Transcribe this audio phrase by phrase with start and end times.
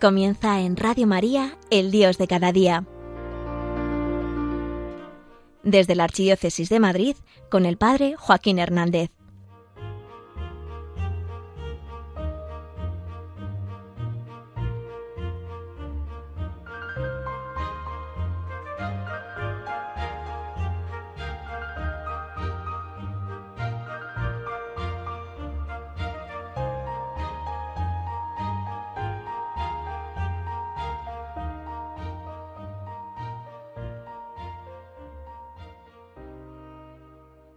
[0.00, 2.86] Comienza en Radio María, el Dios de cada día.
[5.64, 7.16] Desde la Archidiócesis de Madrid,
[7.50, 9.10] con el Padre Joaquín Hernández.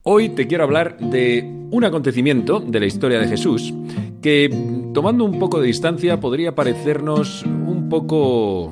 [0.03, 3.71] Hoy te quiero hablar de un acontecimiento de la historia de Jesús
[4.19, 4.49] que,
[4.95, 8.71] tomando un poco de distancia, podría parecernos un poco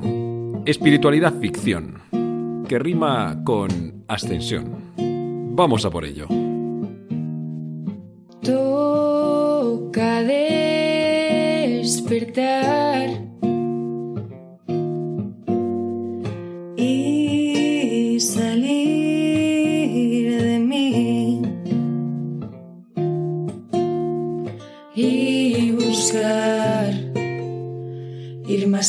[0.66, 2.00] espiritualidad ficción,
[2.66, 4.74] que rima con ascensión.
[5.54, 6.26] Vamos a por ello.
[8.42, 10.22] Toca
[11.72, 12.89] despertar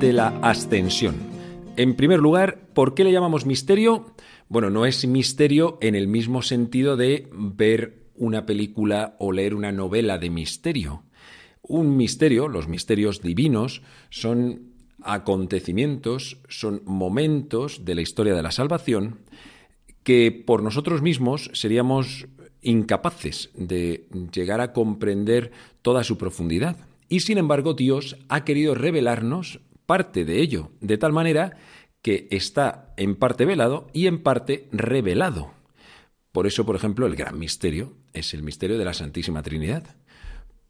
[0.00, 1.16] De la ascensión.
[1.76, 4.14] En primer lugar, ¿por qué le llamamos misterio?
[4.48, 9.72] Bueno, no es misterio en el mismo sentido de ver una película o leer una
[9.72, 11.04] novela de misterio.
[11.62, 14.72] Un misterio, los misterios divinos, son
[15.02, 19.20] acontecimientos, son momentos de la historia de la salvación
[20.02, 22.26] que por nosotros mismos seríamos
[22.62, 25.52] incapaces de llegar a comprender
[25.82, 26.76] toda su profundidad.
[27.08, 31.56] Y sin embargo Dios ha querido revelarnos parte de ello, de tal manera
[32.02, 35.50] que está en parte velado y en parte revelado.
[36.30, 39.96] Por eso, por ejemplo, el gran misterio es el misterio de la Santísima Trinidad.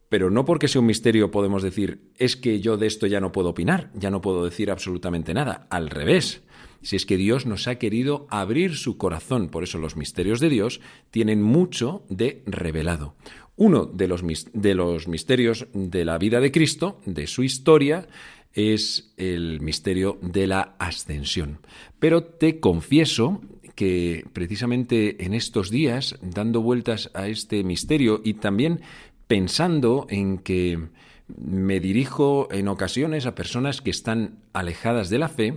[0.09, 3.33] Pero no porque sea un misterio podemos decir, es que yo de esto ya no
[3.33, 5.67] puedo opinar, ya no puedo decir absolutamente nada.
[5.69, 6.45] Al revés,
[6.83, 10.49] si es que Dios nos ha querido abrir su corazón, por eso los misterios de
[10.49, 10.81] Dios
[11.11, 13.15] tienen mucho de revelado.
[13.57, 14.23] Uno de los,
[14.53, 18.07] de los misterios de la vida de Cristo, de su historia,
[18.53, 21.59] es el misterio de la ascensión.
[21.99, 23.41] Pero te confieso
[23.75, 28.81] que precisamente en estos días, dando vueltas a este misterio y también
[29.29, 30.89] pensando en que
[31.37, 35.55] me dirijo en ocasiones a personas que están alejadas de la fe,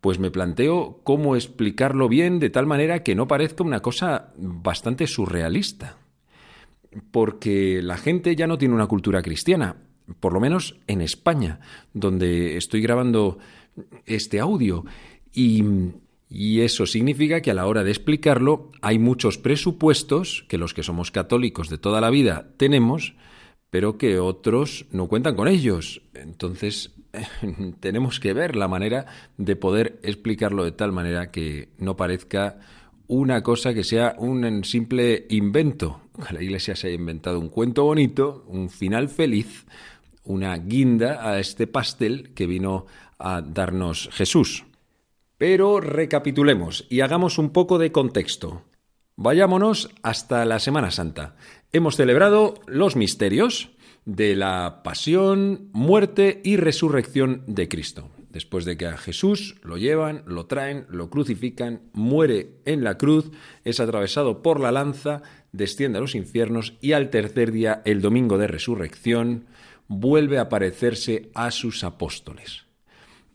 [0.00, 5.06] pues me planteo cómo explicarlo bien de tal manera que no parezca una cosa bastante
[5.06, 5.98] surrealista.
[7.10, 9.76] Porque la gente ya no tiene una cultura cristiana,
[10.18, 11.60] por lo menos en España,
[11.92, 13.38] donde estoy grabando
[14.06, 14.84] este audio.
[15.32, 15.62] Y,
[16.28, 20.82] y eso significa que a la hora de explicarlo hay muchos presupuestos que los que
[20.82, 23.14] somos católicos de toda la vida tenemos,
[23.70, 26.02] pero que otros no cuentan con ellos.
[26.14, 26.92] Entonces,
[27.80, 29.06] tenemos que ver la manera
[29.38, 32.58] de poder explicarlo de tal manera que no parezca
[33.06, 36.00] una cosa que sea un simple invento.
[36.30, 39.66] La Iglesia se haya inventado un cuento bonito, un final feliz,
[40.24, 42.86] una guinda a este pastel que vino
[43.18, 44.64] a darnos Jesús.
[45.38, 48.62] Pero recapitulemos y hagamos un poco de contexto.
[49.16, 51.36] Vayámonos hasta la Semana Santa.
[51.72, 53.70] Hemos celebrado los misterios
[54.04, 58.08] de la pasión, muerte y resurrección de Cristo.
[58.30, 63.30] Después de que a Jesús lo llevan, lo traen, lo crucifican, muere en la cruz,
[63.64, 65.22] es atravesado por la lanza,
[65.52, 69.46] desciende a los infiernos y al tercer día, el domingo de resurrección,
[69.86, 72.69] vuelve a aparecerse a sus apóstoles.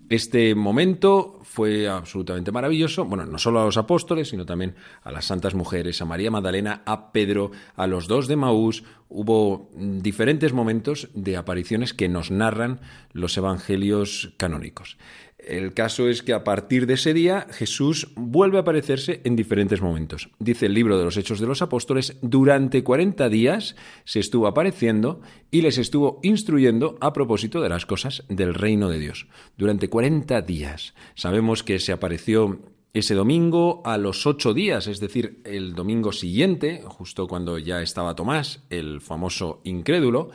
[0.07, 5.25] Este momento fue absolutamente maravilloso, bueno, no solo a los apóstoles, sino también a las
[5.25, 8.83] santas mujeres, a María Magdalena, a Pedro, a los dos de Maús.
[9.09, 12.81] Hubo mm, diferentes momentos de apariciones que nos narran
[13.13, 14.97] los evangelios canónicos.
[15.47, 19.79] El caso es que a partir de ese día Jesús vuelve a aparecerse en diferentes
[19.79, 20.29] momentos.
[20.39, 23.75] Dice el libro de los Hechos de los Apóstoles, durante 40 días
[24.05, 25.21] se estuvo apareciendo
[25.51, 29.27] y les estuvo instruyendo a propósito de las cosas del reino de Dios.
[29.55, 30.95] Durante 40 días.
[31.13, 32.59] Sabemos que se apareció
[32.93, 38.15] ese domingo a los ocho días, es decir, el domingo siguiente, justo cuando ya estaba
[38.15, 40.31] Tomás, el famoso incrédulo,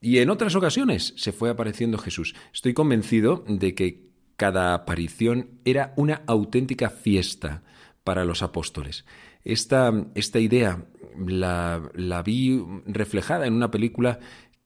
[0.00, 2.34] y en otras ocasiones se fue apareciendo Jesús.
[2.52, 7.62] Estoy convencido de que cada aparición era una auténtica fiesta
[8.04, 9.04] para los apóstoles.
[9.44, 10.84] Esta, esta idea
[11.18, 14.18] la, la vi reflejada en una película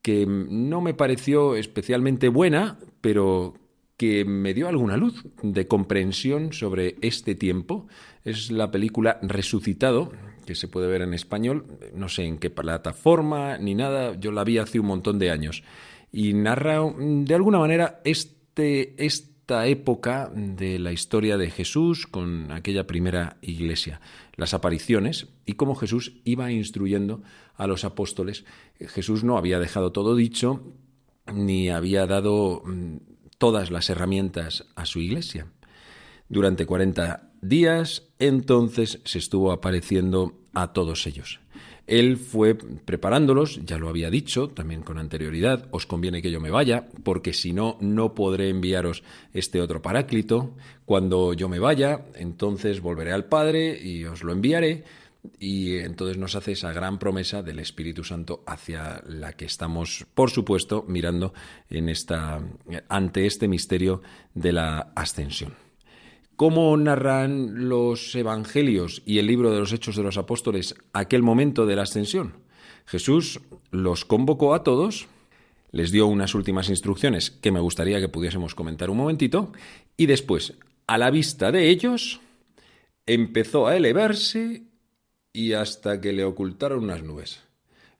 [0.02, 3.54] que no me pareció especialmente buena, pero
[3.96, 7.88] que me dio alguna luz de comprensión sobre este tiempo.
[8.24, 10.12] Es la película Resucitado,
[10.44, 14.44] que se puede ver en español, no sé en qué plataforma ni nada, yo la
[14.44, 15.64] vi hace un montón de años.
[16.12, 18.94] Y narra de alguna manera este,
[19.46, 24.00] esta época de la historia de Jesús con aquella primera iglesia,
[24.34, 27.22] las apariciones y cómo Jesús iba instruyendo
[27.54, 28.44] a los apóstoles.
[28.80, 30.64] Jesús no había dejado todo dicho
[31.32, 32.96] ni había dado mm,
[33.38, 35.46] todas las herramientas a su iglesia.
[36.28, 41.38] Durante 40 días, entonces se estuvo apareciendo a todos ellos.
[41.86, 46.50] Él fue preparándolos, ya lo había dicho también con anterioridad, os conviene que yo me
[46.50, 50.54] vaya, porque si no, no podré enviaros este otro paráclito.
[50.84, 54.84] Cuando yo me vaya, entonces volveré al Padre y os lo enviaré,
[55.38, 60.30] y entonces nos hace esa gran promesa del Espíritu Santo hacia la que estamos, por
[60.30, 61.34] supuesto, mirando
[61.70, 62.40] en esta,
[62.88, 64.02] ante este misterio
[64.34, 65.65] de la ascensión.
[66.36, 71.64] ¿Cómo narran los evangelios y el libro de los Hechos de los Apóstoles aquel momento
[71.64, 72.34] de la ascensión?
[72.84, 73.40] Jesús
[73.70, 75.06] los convocó a todos,
[75.72, 79.50] les dio unas últimas instrucciones que me gustaría que pudiésemos comentar un momentito,
[79.96, 82.20] y después, a la vista de ellos,
[83.06, 84.64] empezó a elevarse
[85.32, 87.45] y hasta que le ocultaron unas nubes.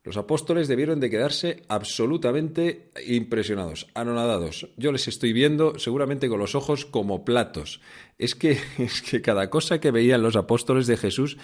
[0.07, 4.69] Los apóstoles debieron de quedarse absolutamente impresionados, anonadados.
[4.77, 7.81] Yo les estoy viendo seguramente con los ojos como platos.
[8.17, 11.39] Es que, es que cada cosa que veían los apóstoles de Jesús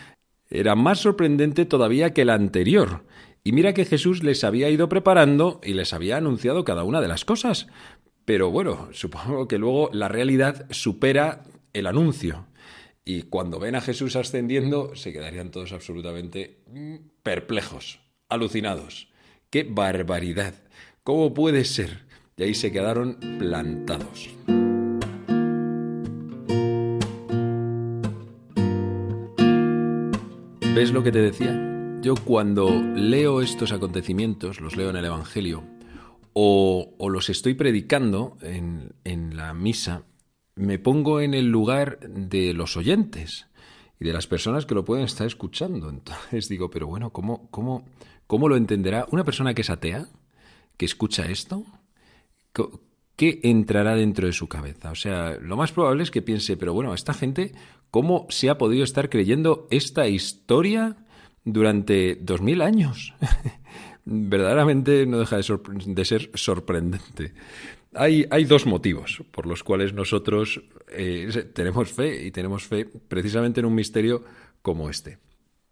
[0.49, 3.03] era más sorprendente todavía que la anterior.
[3.43, 7.09] Y mira que Jesús les había ido preparando y les había anunciado cada una de
[7.09, 7.67] las cosas.
[8.25, 11.43] Pero bueno, supongo que luego la realidad supera
[11.73, 12.47] el anuncio.
[13.05, 16.95] Y cuando ven a Jesús ascendiendo, se quedarían todos absolutamente mm,
[17.25, 17.99] perplejos,
[18.33, 19.09] alucinados.
[19.51, 20.55] ¡Qué barbaridad!
[21.05, 22.07] ¿Cómo puede ser?
[22.37, 24.31] Y ahí se quedaron plantados.
[30.75, 32.01] ¿Ves lo que te decía?
[32.01, 35.65] Yo cuando leo estos acontecimientos, los leo en el Evangelio,
[36.33, 40.05] o, los estoy predicando en, en la misa,
[40.55, 43.47] me pongo en el lugar de los oyentes
[44.03, 45.89] y de las personas que lo pueden estar escuchando.
[45.89, 47.87] Entonces digo, pero bueno, ¿cómo, cómo,
[48.27, 50.09] cómo lo entenderá una persona que es atea,
[50.77, 51.65] que escucha esto?
[53.15, 54.91] ¿Qué entrará dentro de su cabeza?
[54.91, 57.53] O sea, lo más probable es que piense, pero bueno, esta gente,
[57.93, 60.97] ¿cómo se ha podido estar creyendo esta historia
[61.45, 63.15] durante dos mil años?
[64.05, 67.33] Verdaderamente no deja de, ser sorprendente.
[67.95, 73.67] Hay, dos motivos por los cuales nosotros eh, tenemos fe y tenemos fe precisamente en
[73.67, 74.25] un misterio
[74.61, 75.19] como este.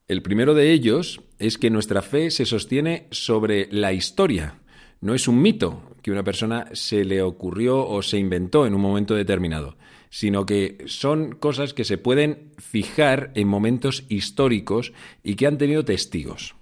[0.07, 4.59] El primero de ellos es que nuestra fe se sostiene sobre la historia.
[5.01, 8.81] No es un mito que una persona se le ocurrió o se inventó en un
[8.81, 9.77] momento determinado,
[10.09, 15.85] sino que son cosas que se pueden fijar en momentos históricos y que han tenido
[15.85, 16.55] testigos.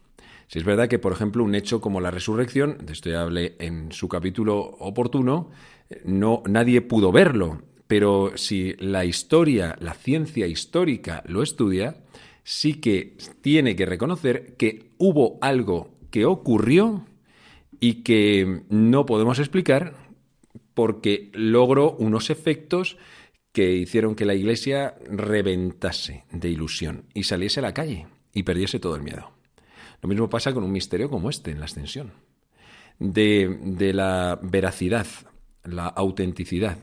[0.49, 3.55] Si es verdad que, por ejemplo, un hecho como la resurrección, de esto ya hablé
[3.59, 5.50] en su capítulo oportuno,
[6.05, 11.99] no, nadie pudo verlo, pero si la historia, la ciencia histórica lo estudia,
[12.45, 17.07] sí que tiene que reconocer que hubo algo que ocurrió
[17.78, 19.97] y que no podemos explicar
[20.73, 22.97] porque logró unos efectos
[23.52, 28.78] que hicieron que la iglesia reventase de ilusión y saliese a la calle y perdiese
[28.78, 29.38] todo el miedo.
[30.02, 32.12] Lo mismo pasa con un misterio como este en la ascensión.
[32.99, 35.07] De, la veracidad,
[35.64, 36.78] la autenticidad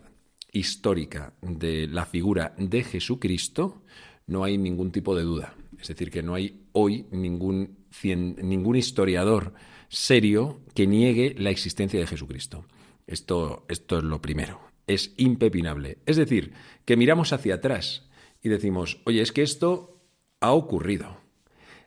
[0.52, 3.84] histórica de la figura de Jesucristo,
[4.28, 5.56] no hay ningún tipo de duda.
[5.80, 9.54] Es decir, que no hay hoy ningún, ningún historiador
[9.90, 12.66] serio que niegue la existencia de Jesucristo.
[13.08, 14.62] Esto, esto es lo primero.
[14.88, 16.00] Es impepinable.
[16.06, 16.54] Es decir,
[16.86, 18.10] que miramos hacia atrás
[18.42, 20.02] y decimos, oye, es que esto
[20.40, 21.25] ha ocurrido.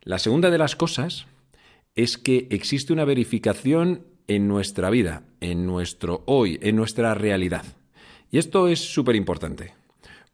[0.02, 1.26] La segunda de las cosas
[1.94, 7.64] es que existe una verificación en nuestra vida, en nuestro hoy, en nuestra realidad.
[8.30, 9.74] Y esto es súper importante,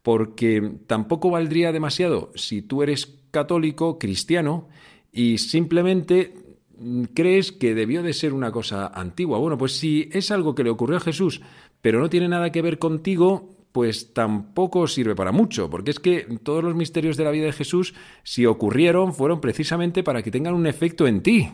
[0.03, 4.67] porque tampoco valdría demasiado si tú eres católico, cristiano,
[5.11, 6.33] y simplemente
[7.13, 9.39] crees que debió de ser una cosa antigua.
[9.39, 11.41] Bueno, pues si es algo que le ocurrió a Jesús,
[11.81, 16.25] pero no tiene nada que ver contigo, pues tampoco sirve para mucho, porque es que
[16.43, 20.53] todos los misterios de la vida de Jesús, si ocurrieron, fueron precisamente para que tengan
[20.53, 21.51] un efecto en ti.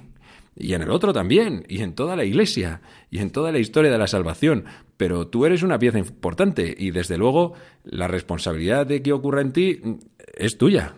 [0.56, 3.90] Y en el otro también, y en toda la iglesia, y en toda la historia
[3.90, 4.66] de la salvación.
[4.98, 7.54] Pero tú eres una pieza importante, y desde luego
[7.86, 9.82] la responsabilidad de que ocurra en ti
[10.38, 10.94] es tuya.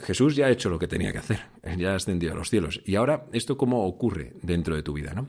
[0.00, 1.40] Jesús ya ha hecho lo que tenía que hacer,
[1.76, 2.80] ya ha ascendido a los cielos.
[2.86, 5.12] Y ahora, ¿esto cómo ocurre dentro de tu vida?
[5.12, 5.28] ¿no?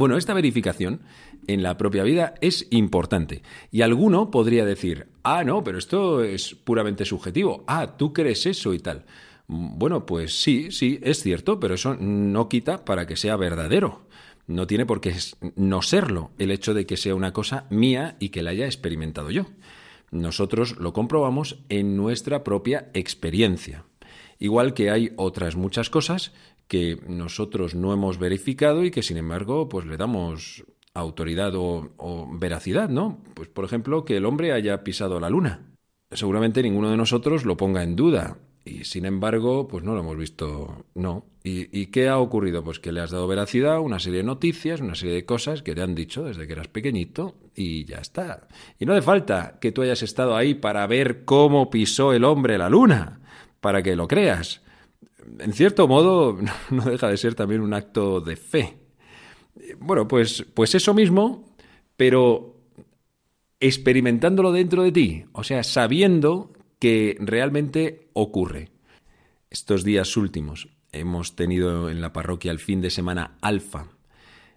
[0.00, 1.02] Bueno, esta verificación
[1.46, 3.42] en la propia vida es importante.
[3.70, 7.64] Y alguno podría decir, ah, no, pero esto es puramente subjetivo.
[7.66, 9.04] Ah, tú crees eso y tal.
[9.46, 14.06] Bueno, pues sí, sí, es cierto, pero eso no quita para que sea verdadero.
[14.46, 15.14] No tiene por qué
[15.56, 19.30] no serlo el hecho de que sea una cosa mía y que la haya experimentado
[19.30, 19.48] yo.
[20.10, 23.84] Nosotros lo comprobamos en nuestra propia experiencia.
[24.38, 26.32] Igual que hay otras muchas cosas
[26.70, 32.88] que nosotros no hemos verificado y que sin embargo pues le damos autoridad o, veracidad,
[32.88, 33.24] ¿no?
[33.34, 35.66] Pues por ejemplo que el hombre haya pisado la luna.
[36.12, 40.16] Seguramente ninguno de nosotros lo ponga en duda y sin embargo pues no lo hemos
[40.16, 41.26] visto, no.
[41.42, 42.62] ¿Y, ¿Y qué ha ocurrido?
[42.62, 45.74] Pues que le has dado veracidad, una serie de noticias, una serie de cosas que
[45.74, 48.46] te han dicho desde que eras pequeñito y ya está.
[48.78, 52.58] Y no hace falta que tú hayas estado ahí para ver cómo pisó el hombre
[52.58, 53.22] la luna,
[53.60, 54.62] para que lo creas
[55.38, 56.38] en cierto modo,
[56.70, 58.78] no deja de ser también un acto de fe.
[59.78, 61.54] Bueno, pues, pues eso mismo,
[61.96, 62.56] pero
[63.58, 68.70] experimentándolo dentro de ti, o sea, sabiendo que realmente ocurre.
[69.50, 73.88] Estos días últimos hemos tenido en la parroquia el fin de semana alfa.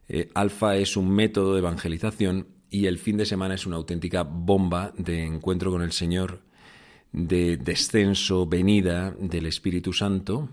[0.08, 4.24] Eh, alfa es un método de evangelización y el fin de semana es una auténtica
[4.24, 6.41] bomba de encuentro con el Señor,
[7.13, 10.50] de descenso, venida del Espíritu Santo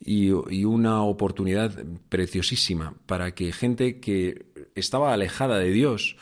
[0.00, 1.72] y, una oportunidad
[2.08, 6.16] preciosísima para que gente que estaba alejada de Dios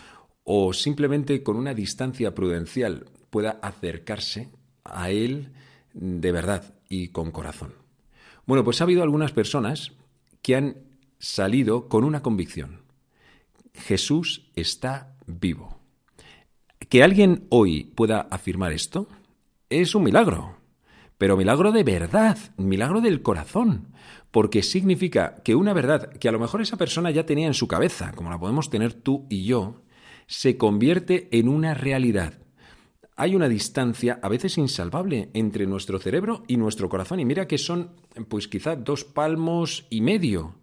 [0.44, 4.50] o simplemente con una distancia prudencial pueda acercarse
[4.84, 5.52] a Él
[5.94, 7.74] de verdad y con corazón.
[8.46, 9.92] Bueno, pues ha habido algunas personas
[10.42, 10.76] que han
[11.18, 12.82] salido con una convicción.
[13.74, 15.78] Jesús está vivo.
[16.88, 19.08] Que alguien hoy pueda afirmar esto
[19.80, 20.62] es un milagro
[21.22, 23.94] pero milagro de verdad, milagro del corazón,
[24.32, 27.68] porque significa que una verdad que a lo mejor esa persona ya tenía en su
[27.68, 29.82] cabeza, como la podemos tener tú y yo,
[30.26, 32.40] se convierte en una realidad.
[33.14, 37.56] Hay una distancia a veces insalvable entre nuestro cerebro y nuestro corazón, y mira que
[37.56, 37.92] son
[38.26, 40.56] pues quizá dos palmos y medio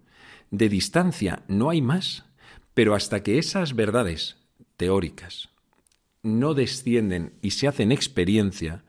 [0.51, 2.25] de distancia, no hay más.
[2.73, 4.35] Pero hasta que esas verdades
[4.75, 5.47] teóricas
[6.21, 8.83] no descienden y se hacen experiencia,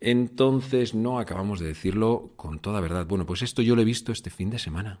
[0.00, 3.06] entonces no acabamos de decirlo con toda verdad.
[3.06, 5.00] Bueno, pues esto yo lo he visto este fin de semana.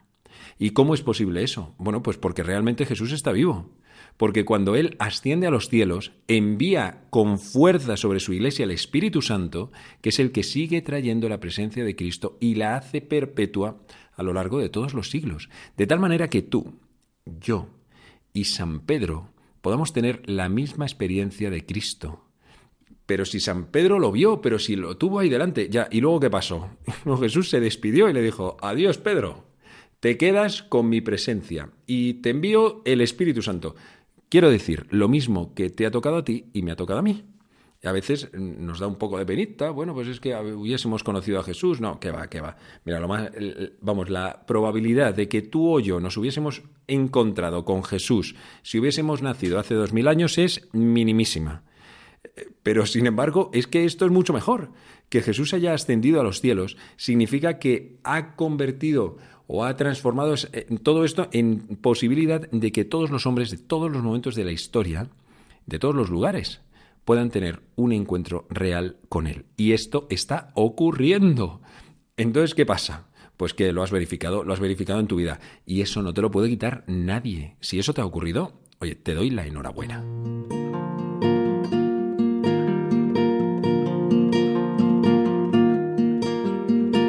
[0.58, 1.74] ¿Y cómo es posible eso?
[1.78, 3.70] Bueno, pues porque realmente Jesús está vivo.
[4.16, 9.20] Porque cuando Él asciende a los cielos, envía con fuerza sobre su iglesia el Espíritu
[9.20, 13.78] Santo, que es el que sigue trayendo la presencia de Cristo y la hace perpetua
[14.14, 15.50] a lo largo de todos los siglos.
[15.76, 16.78] De tal manera que tú,
[17.26, 17.68] yo
[18.32, 22.25] y San Pedro podamos tener la misma experiencia de Cristo
[23.06, 26.20] pero si San Pedro lo vio, pero si lo tuvo ahí delante, ya, ¿y luego
[26.20, 26.70] qué pasó?
[27.20, 29.44] Jesús se despidió y le dijo, adiós Pedro,
[30.00, 33.76] te quedas con mi presencia y te envío el Espíritu Santo.
[34.28, 37.02] Quiero decir, lo mismo que te ha tocado a ti y me ha tocado a
[37.02, 37.24] mí.
[37.84, 41.44] a veces nos da un poco de penita, bueno, pues es que hubiésemos conocido a
[41.44, 42.56] Jesús, no, que va, que va.
[42.84, 43.30] Mira, lo más,
[43.80, 49.22] vamos, la probabilidad de que tú o yo nos hubiésemos encontrado con Jesús si hubiésemos
[49.22, 51.62] nacido hace dos mil años es minimísima.
[52.62, 54.70] Pero sin embargo, es que esto es mucho mejor.
[55.08, 60.34] Que Jesús haya ascendido a los cielos significa que ha convertido o ha transformado
[60.82, 64.52] todo esto en posibilidad de que todos los hombres de todos los momentos de la
[64.52, 65.08] historia,
[65.66, 66.60] de todos los lugares,
[67.04, 69.46] puedan tener un encuentro real con Él.
[69.56, 71.62] Y esto está ocurriendo.
[72.16, 73.06] Entonces, ¿qué pasa?
[73.36, 75.38] Pues que lo has verificado, lo has verificado en tu vida.
[75.64, 77.56] Y eso no te lo puede quitar nadie.
[77.60, 80.04] Si eso te ha ocurrido, oye, te doy la enhorabuena.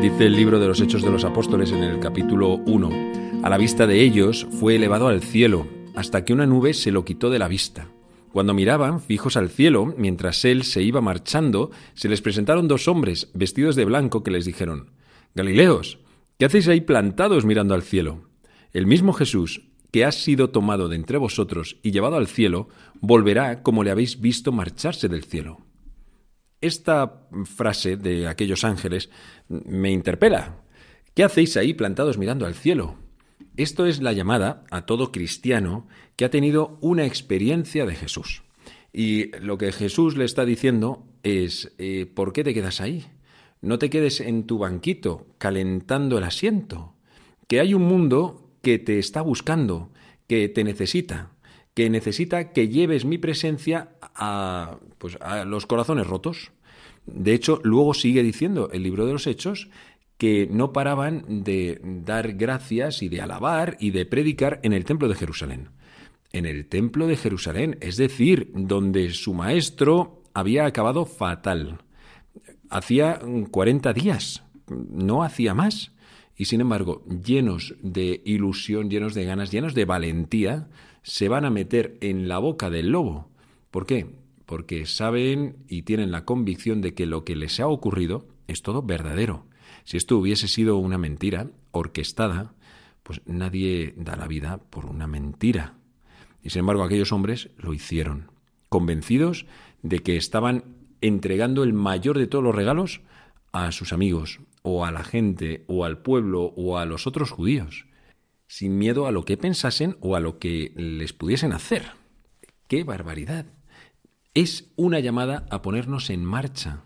[0.10, 3.58] Dice el libro de los Hechos de los Apóstoles en el capítulo 1, a la
[3.58, 7.40] vista de ellos fue elevado al cielo, hasta que una nube se lo quitó de
[7.40, 7.90] la vista.
[8.32, 13.30] Cuando miraban, fijos al cielo, mientras él se iba marchando, se les presentaron dos hombres,
[13.34, 14.92] vestidos de blanco, que les dijeron,
[15.36, 16.00] Galileos,
[16.40, 18.30] ¿qué hacéis ahí plantados mirando al cielo?
[18.72, 22.70] El mismo Jesús, que ha sido tomado de entre vosotros y llevado al cielo,
[23.02, 25.66] volverá como le habéis visto marcharse del cielo.
[26.62, 29.10] Esta frase de aquellos ángeles
[29.48, 30.64] me interpela.
[31.14, 32.96] ¿Qué hacéis ahí plantados mirando al cielo?
[33.58, 38.44] Esto es la llamada a todo cristiano que ha tenido una experiencia de Jesús.
[38.92, 43.06] Y lo que Jesús le está diciendo es, eh, ¿por qué te quedas ahí?
[43.62, 46.96] No te quedes en tu banquito calentando el asiento,
[47.48, 49.92] que hay un mundo que te está buscando,
[50.28, 51.32] que te necesita,
[51.77, 56.51] que necesita que lleves mi presencia a, pues, a los corazones rotos.
[57.05, 59.69] De hecho, luego sigue diciendo el libro de los Hechos
[60.17, 65.07] que no paraban de dar gracias y de alabar y de predicar en el templo
[65.07, 65.69] de Jerusalén.
[66.34, 71.77] En el templo de Jerusalén, es decir, donde su maestro había acabado fatal.
[72.72, 75.91] Hacía 40 días, no hacía más.
[76.38, 80.70] Y sin embargo, llenos de ilusión, llenos de ganas, llenos de valentía,
[81.01, 83.27] se van a meter en la boca del lobo.
[83.72, 84.08] ¿Por qué?
[84.46, 88.84] Porque saben y tienen la convicción de que lo que les ha ocurrido es todo
[88.84, 89.48] verdadero.
[89.84, 92.53] Si esto hubiese sido una mentira orquestada,
[93.03, 95.74] pues nadie da la vida por una mentira.
[96.44, 98.32] Y sin embargo aquellos hombres lo hicieron,
[98.70, 99.48] convencidos
[99.82, 100.65] de que estaban
[101.01, 103.01] entregando el mayor de todos los regalos
[103.53, 107.86] a sus amigos, o a la gente, o al pueblo, o a los otros judíos,
[108.47, 111.91] sin miedo a lo que pensasen o a lo que les pudiesen hacer.
[112.67, 113.45] ¡Qué barbaridad!
[114.33, 116.83] Es una llamada a ponernos en marcha,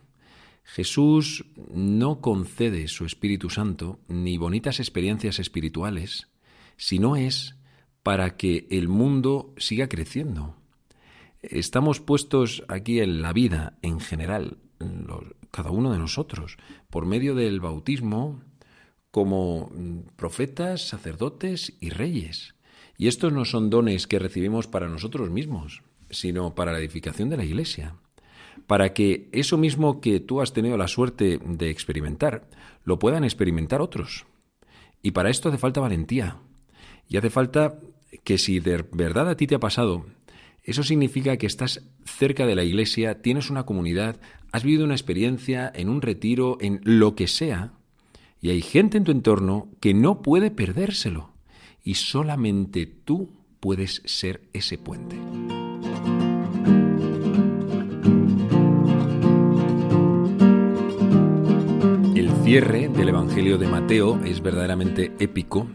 [0.64, 6.30] Jesús no concede su Espíritu Santo ni bonitas experiencias espirituales,
[6.78, 7.56] sino es
[8.04, 10.56] para que el mundo siga creciendo.
[11.42, 14.60] Estamos puestos aquí en la vida en general,
[15.52, 16.58] cada uno de nosotros,
[16.90, 18.42] por medio del bautismo,
[19.12, 19.70] como
[20.16, 22.56] profetas, sacerdotes y reyes.
[22.98, 27.38] Y estos no son dones que recibimos para nosotros mismos, sino para la edificación de
[27.38, 27.96] la Iglesia
[28.68, 32.48] para que eso mismo que tú has tenido la suerte de experimentar,
[32.84, 34.26] lo puedan experimentar otros.
[35.02, 36.38] Y para esto hace falta valentía.
[37.08, 37.80] Y hace falta
[38.24, 40.06] que si de verdad a ti te ha pasado,
[40.64, 44.20] eso significa que estás cerca de la iglesia, tienes una comunidad,
[44.52, 47.74] has vivido una experiencia en un retiro, en lo que sea,
[48.42, 51.32] y hay gente en tu entorno que no puede perdérselo.
[51.84, 55.18] Y solamente tú puedes ser ese puente.
[62.52, 65.70] cierre del Evangelio de Mateo es verdaderamente épico.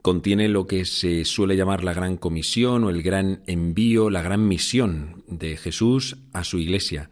[0.00, 4.48] Contiene lo que se suele llamar la gran comisión o el gran envío, la gran
[4.48, 7.10] misión de Jesús a su iglesia.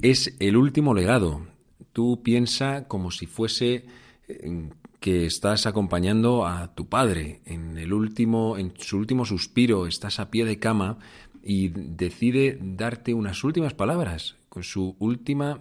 [0.00, 1.46] Es el último legado.
[1.92, 3.86] Tú piensa como si fuese
[4.28, 4.68] eh,
[5.00, 10.30] que estás acompañando a tu padre en el último en su último suspiro, estás a
[10.30, 10.98] pie de cama
[11.42, 15.60] y decide darte unas últimas palabras con su última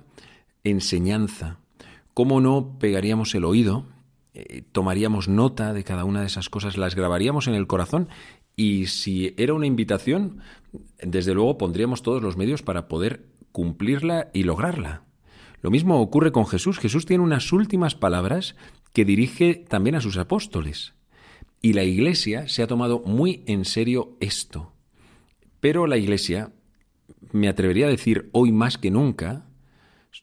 [0.64, 1.58] enseñanza.
[2.14, 3.86] ¿Cómo no pegaríamos el oído,
[4.34, 8.08] eh, tomaríamos nota de cada una de esas cosas, las grabaríamos en el corazón
[8.56, 10.40] y si era una invitación,
[11.02, 15.04] desde luego pondríamos todos los medios para poder cumplirla y lograrla.
[15.62, 16.78] Lo mismo ocurre con Jesús.
[16.78, 18.58] Jesús tiene unas últimas palabras
[18.92, 20.94] que dirige también a sus apóstoles.
[21.62, 24.74] Y la Iglesia se ha tomado muy en serio esto.
[25.62, 26.52] Pero la Iglesia,
[27.32, 29.46] me atrevería a decir hoy más que nunca,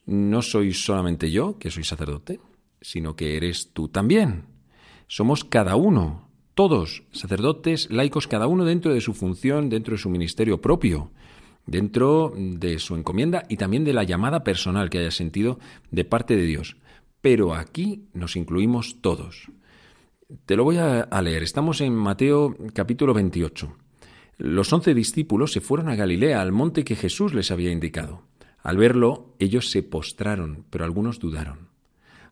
[0.04, 2.40] no soy solamente yo, que soy sacerdote,
[2.82, 4.44] sino que eres tú también.
[5.06, 10.10] Somos cada uno, todos, sacerdotes, laicos, cada uno dentro de su función, dentro de su
[10.10, 11.10] ministerio propio,
[11.70, 15.60] dentro de su encomienda y también de la llamada personal que haya sentido
[15.92, 16.76] de parte de Dios.
[17.20, 19.46] Pero aquí nos incluimos todos.
[20.46, 21.44] Te lo voy a, leer.
[21.44, 23.72] Estamos en Mateo capítulo 28.
[24.38, 28.22] Los once discípulos se fueron a Galilea, al monte que Jesús les había indicado.
[28.62, 31.68] Al verlo, ellos se postraron, pero algunos dudaron.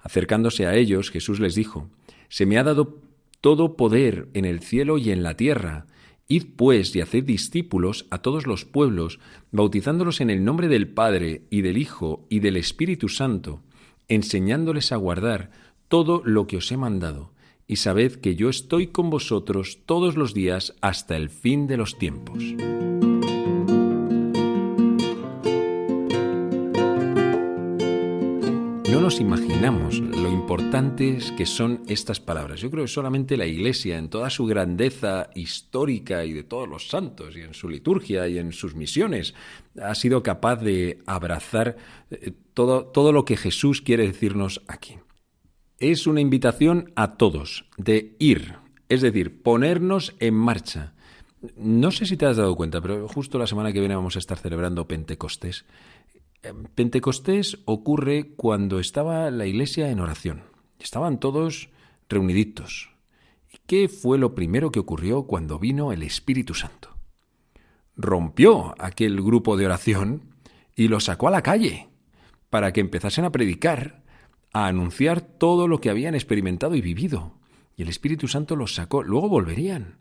[0.00, 1.88] Acercándose a ellos, Jesús les dijo,
[2.28, 3.02] Se me ha dado
[3.40, 5.86] todo poder en el cielo y en la tierra.
[6.30, 9.18] Id pues y haced discípulos a todos los pueblos,
[9.50, 13.62] bautizándolos en el nombre del Padre y del Hijo y del Espíritu Santo,
[14.08, 15.50] enseñándoles a guardar
[15.88, 17.32] todo lo que os he mandado,
[17.66, 21.96] y sabed que yo estoy con vosotros todos los días hasta el fin de los
[21.96, 22.44] tiempos.
[28.90, 32.60] No nos imaginamos lo importantes que son estas palabras.
[32.60, 36.88] Yo creo que solamente la Iglesia, en toda su grandeza histórica y de todos los
[36.88, 39.34] santos, y en su liturgia y en sus misiones,
[39.78, 41.76] ha sido capaz de abrazar
[42.10, 44.94] eh, todo, todo lo que Jesús quiere decirnos aquí.
[45.78, 48.54] Es una invitación a todos de ir,
[48.88, 50.94] es decir, ponernos en marcha.
[51.56, 54.18] No sé si te has dado cuenta, pero justo la semana que viene vamos a
[54.18, 55.66] estar celebrando Pentecostés.
[56.74, 60.44] Pentecostés ocurre cuando estaba la iglesia en oración.
[60.78, 61.70] Estaban todos
[62.08, 62.90] reuniditos.
[63.52, 66.98] ¿Y qué fue lo primero que ocurrió cuando vino el Espíritu Santo?
[67.98, 70.36] rompió aquel grupo de oración
[70.74, 71.88] y los sacó a la calle
[72.48, 74.04] para que empezasen a predicar,
[74.52, 77.34] a anunciar todo lo que habían experimentado y vivido.
[77.76, 79.98] Y el Espíritu Santo los sacó, luego volverían.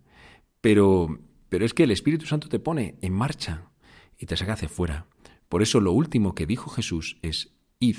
[0.61, 1.19] Pero,
[1.49, 3.71] pero es que el Espíritu Santo te pone en marcha
[4.17, 5.07] y te saca hacia fuera.
[5.49, 7.97] Por eso lo último que dijo Jesús es, id,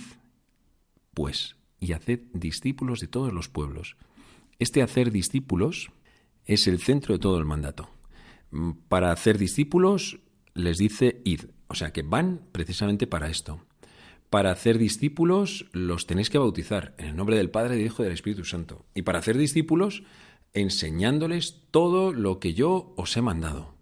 [1.15, 3.97] pues, y haced discípulos de todos los pueblos.
[4.59, 5.91] Este hacer discípulos
[6.45, 7.89] es el centro de todo el mandato.
[8.51, 10.21] Mm, para hacer discípulos
[10.55, 13.65] les dice id, o sea que van precisamente para esto.
[14.31, 18.05] Para hacer discípulos los tenéis que bautizar en el nombre del Padre, del Hijo y
[18.05, 18.85] del Espíritu Santo.
[18.95, 20.03] Y para hacer discípulos
[20.53, 23.75] enseñándoles todo lo que yo os he mandado.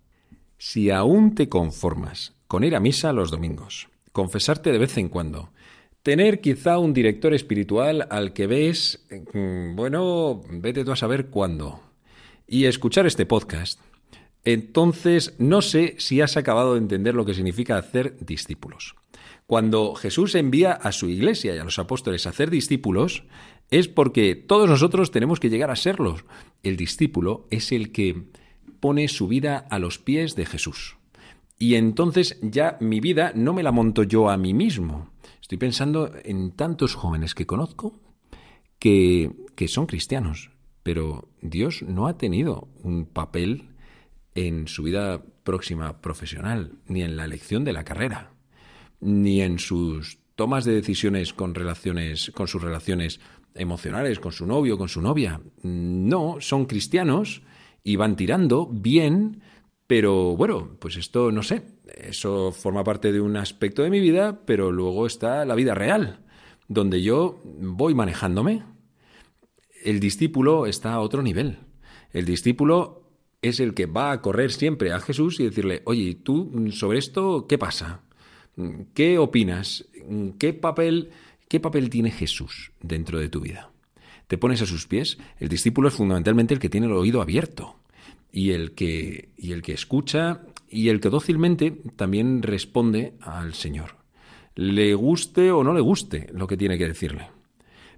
[0.58, 5.50] Si aún te conformas con ir a misa los domingos, confesarte de vez en cuando,
[6.02, 11.80] tener quizá un director espiritual al que ves, mm, bueno, vete tú a saber cuándo,
[12.46, 13.80] y escuchar este podcast,
[14.44, 18.94] entonces no sé si has acabado de entender lo que significa hacer discípulos.
[19.46, 23.24] Cuando Jesús envía a su iglesia y a los apóstoles a hacer discípulos,
[23.70, 26.24] es porque todos nosotros tenemos que llegar a serlos.
[26.62, 28.24] El discípulo es el que
[28.78, 30.96] pone su vida a los pies de Jesús.
[31.58, 35.10] Y entonces ya mi vida no me la monto yo a mí mismo.
[35.40, 38.00] Estoy pensando en tantos jóvenes que conozco
[38.78, 40.50] que, que son cristianos,
[40.82, 43.70] pero Dios no ha tenido un papel
[44.34, 48.36] en su vida próxima profesional, ni en la elección de la carrera
[49.00, 53.20] ni en sus tomas de decisiones con relaciones, con sus relaciones
[53.54, 55.40] emocionales, con su novio, con su novia.
[55.62, 57.42] No, son cristianos
[57.82, 59.42] y van tirando bien,
[59.86, 61.62] pero bueno, pues esto no sé,
[61.94, 66.24] eso forma parte de un aspecto de mi vida, pero luego está la vida real,
[66.66, 68.64] donde yo voy manejándome.
[69.84, 71.58] El discípulo está a otro nivel.
[72.12, 73.10] El discípulo
[73.42, 77.46] es el que va a correr siempre a Jesús y decirle, oye, ¿tú sobre esto
[77.46, 78.02] qué pasa?
[78.94, 79.86] ¿Qué opinas?
[80.38, 81.10] ¿Qué papel,
[81.48, 83.70] ¿Qué papel tiene Jesús dentro de tu vida?
[84.26, 85.18] Te pones a sus pies.
[85.38, 87.76] El discípulo es fundamentalmente el que tiene el oído abierto
[88.36, 93.96] y el que, y el que escucha y el que dócilmente también responde al Señor.
[94.54, 97.30] Le guste o no le guste lo que tiene que decirle.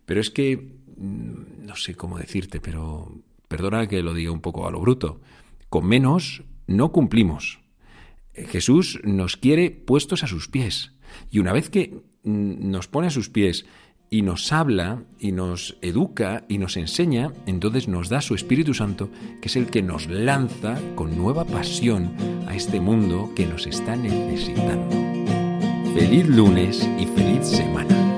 [0.06, 0.56] Pero es que,
[0.96, 5.20] mm, no sé cómo decirte, pero perdona que lo diga un poco a lo bruto.
[5.68, 7.58] Con menos no cumplimos.
[8.32, 10.92] Jesús nos quiere puestos a sus pies.
[11.32, 13.66] Y una vez que mm, nos pone a sus pies
[14.10, 19.10] y nos habla y nos educa y nos enseña, entonces nos da su Espíritu Santo,
[19.40, 22.12] que es el que nos lanza con nueva pasión
[22.46, 24.96] a este mundo que nos está necesitando.
[25.94, 28.17] Feliz lunes y feliz semana.